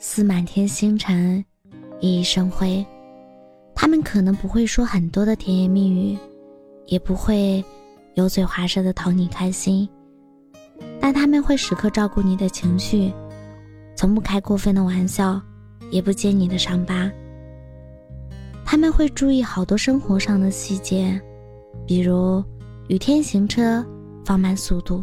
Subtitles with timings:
[0.00, 1.44] 似满天星辰，
[2.00, 2.86] 熠熠生辉。
[3.74, 6.16] 他们可能不会说很多的甜言蜜语，
[6.86, 7.64] 也不会
[8.14, 9.88] 油嘴滑舌的讨你开心，
[11.00, 13.12] 但他们会时刻照顾你的情绪，
[13.96, 15.40] 从不开过分的玩笑，
[15.90, 17.10] 也不揭你的伤疤。
[18.64, 21.20] 他们会注意好多生活上的细节，
[21.86, 22.44] 比如
[22.86, 23.84] 雨天行车
[24.24, 25.02] 放慢速度，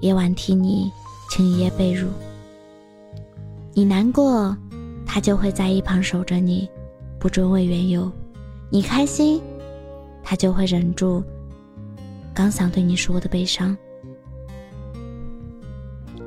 [0.00, 0.90] 夜晚替你
[1.30, 2.06] 清一夜被褥。
[3.76, 4.56] 你难过，
[5.04, 6.68] 他就会在一旁守着你，
[7.18, 8.08] 不追问缘由；
[8.70, 9.42] 你开心，
[10.22, 11.20] 他就会忍住
[12.32, 13.76] 刚想对你说的悲伤。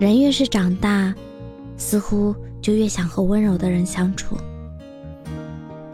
[0.00, 1.14] 人越是长大，
[1.76, 4.36] 似乎就越想和温柔的人相处，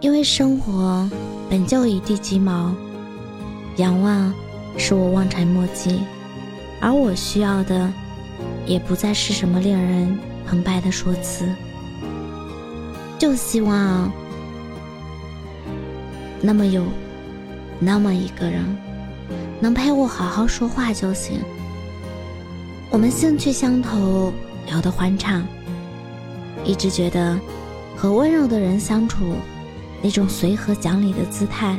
[0.00, 1.06] 因为生活
[1.50, 2.74] 本就一地鸡毛，
[3.76, 4.32] 仰望
[4.78, 6.00] 使我望尘莫及，
[6.80, 7.92] 而我需要的，
[8.66, 10.18] 也不再是什么令人。
[10.46, 11.48] 澎湃的说辞，
[13.18, 14.10] 就希望
[16.40, 16.84] 那么有
[17.78, 18.64] 那么一个人，
[19.60, 21.40] 能陪我好好说话就行。
[22.90, 24.32] 我们兴趣相投，
[24.66, 25.42] 聊得欢畅。
[26.64, 27.38] 一直觉得
[27.96, 29.34] 和温柔的人相处，
[30.02, 31.78] 那种随和讲理的姿态，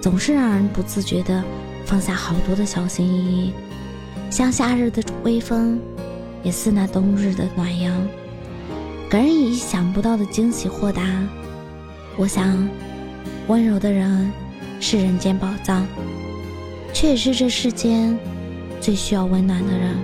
[0.00, 1.42] 总是让人不自觉地
[1.86, 3.52] 放下好多的小心翼翼，
[4.28, 5.80] 像夏日的微风。
[6.42, 8.06] 也似那冬日的暖阳，
[9.10, 11.02] 给人以意想不到的惊喜豁达。
[12.16, 12.68] 我想，
[13.46, 14.30] 温柔的人
[14.80, 15.86] 是人间宝藏，
[16.92, 18.18] 却也是这世间
[18.80, 19.96] 最需要温暖的人。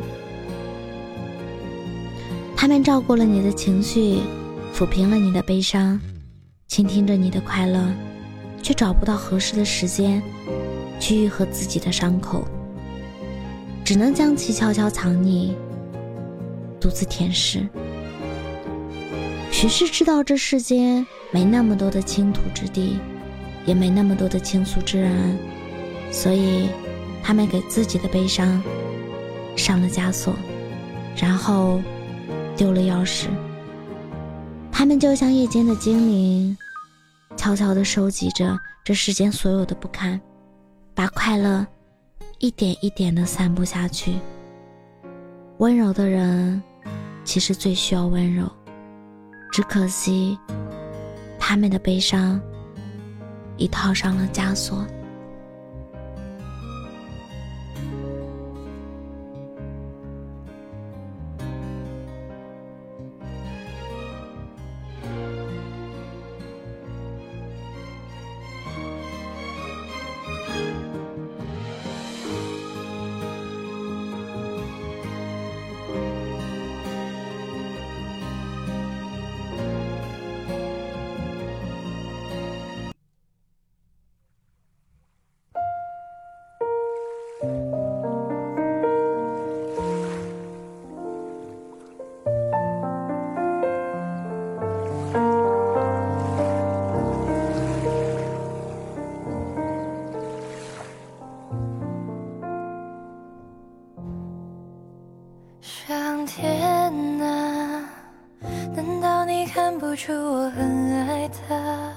[2.56, 4.20] 他们照顾了你的情绪，
[4.74, 6.00] 抚平了你的悲伤，
[6.68, 7.80] 倾听着你的快乐，
[8.62, 10.22] 却找不到合适的时间
[10.98, 12.44] 去愈合自己的伤口，
[13.84, 15.52] 只能将其悄悄藏匿。
[16.80, 17.68] 独自舔舐。
[19.50, 22.98] 许是知道这世间没那么多的倾吐之地，
[23.64, 25.38] 也没那么多的倾诉之人，
[26.10, 26.68] 所以
[27.22, 28.62] 他们给自己的悲伤
[29.56, 30.34] 上了枷锁，
[31.16, 31.80] 然后
[32.56, 33.26] 丢了钥匙。
[34.70, 36.56] 他们就像夜间的精灵，
[37.34, 40.20] 悄悄地收集着这世间所有的不堪，
[40.94, 41.66] 把快乐
[42.38, 44.16] 一点一点地散布下去。
[45.58, 46.62] 温柔的人。
[47.24, 48.48] 其实最需要温柔，
[49.50, 50.38] 只可惜，
[51.40, 52.40] 他们的悲伤
[53.56, 54.86] 已套上了枷锁。
[110.06, 111.92] 出我很爱他？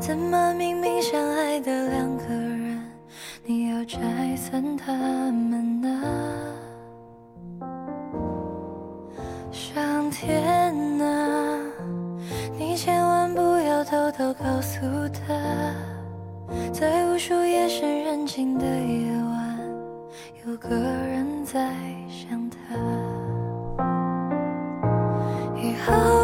[0.00, 2.82] 怎么明明相爱的两个人，
[3.44, 4.00] 你要拆
[4.34, 6.02] 散他们呢？
[9.52, 10.72] 上天
[11.02, 11.58] 啊，
[12.58, 15.34] 你千万不要偷偷告诉他，
[16.72, 19.58] 在无数夜深人静的夜晚，
[20.46, 21.70] 有个人在
[22.08, 22.56] 想他。
[25.62, 26.19] 以后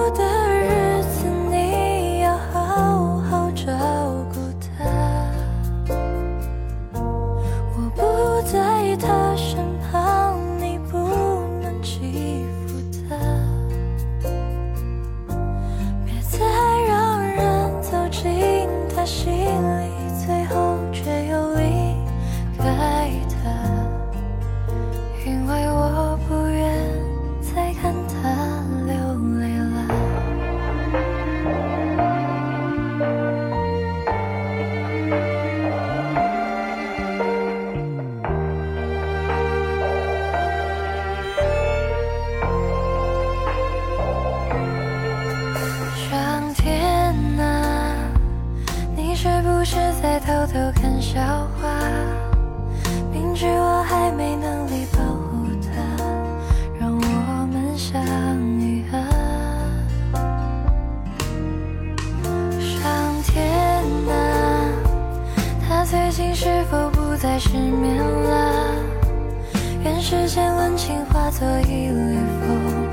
[71.27, 72.15] 化作一缕
[72.47, 72.87] 风，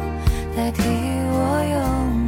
[0.58, 0.82] 代替
[1.30, 1.38] 我
[1.70, 2.23] 拥抱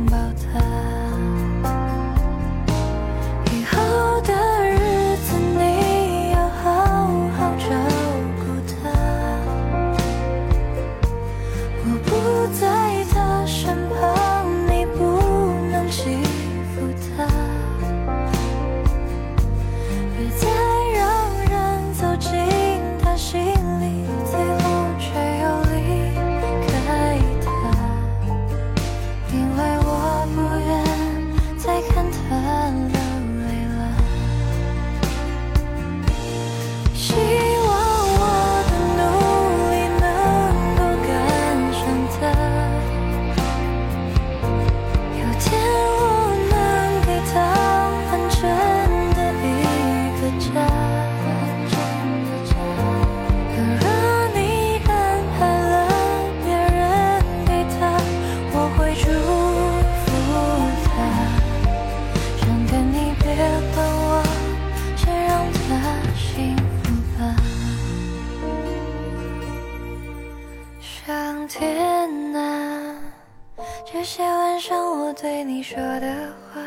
[75.21, 76.61] 对你说的话，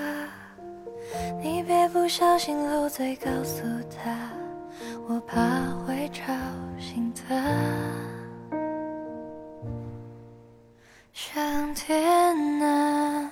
[1.40, 4.30] 你别不小心漏嘴告诉他，
[5.06, 5.36] 我怕
[5.84, 6.24] 会吵
[6.80, 7.34] 醒他。
[11.12, 12.02] 上天
[12.62, 13.30] 啊，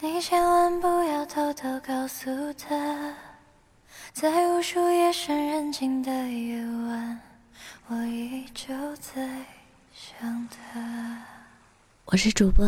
[0.00, 3.14] 你千万不要偷偷告诉他，
[4.14, 6.56] 在无数夜深人静的夜
[6.88, 7.20] 晚，
[7.88, 9.28] 我依旧在
[9.92, 11.22] 想他。
[12.06, 12.66] 我是主播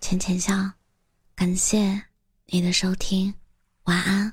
[0.00, 0.52] 浅浅笑，
[1.42, 2.00] 感谢
[2.46, 3.34] 你的收听，
[3.86, 4.32] 晚安。